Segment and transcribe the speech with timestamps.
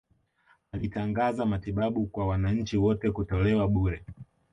[0.71, 4.05] Alitangaza matibabu kwa wananchi wote kutolewa bure